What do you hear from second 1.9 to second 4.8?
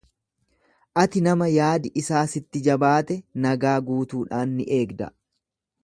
isaa sitti jabaate nagaa guutuudhaan ni